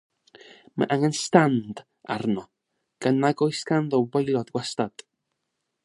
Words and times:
Mae 0.83 0.87
angen 0.95 1.13
stand 1.23 1.83
arno 2.15 2.45
gan 3.07 3.21
nad 3.27 3.45
oes 3.49 3.61
ganddo 3.73 4.01
waelod 4.17 4.53
gwastad. 4.57 5.07